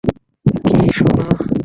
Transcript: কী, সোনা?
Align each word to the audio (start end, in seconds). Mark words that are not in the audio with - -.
কী, 0.65 0.77
সোনা? 0.97 1.27